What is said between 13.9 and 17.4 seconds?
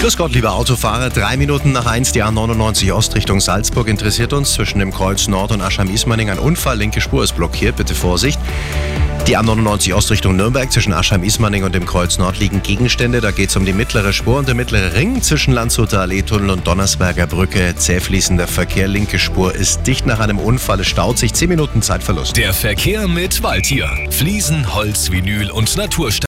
Spur und der mittlere Ring zwischen Landshuter Allee-Tunnel und Donnersberger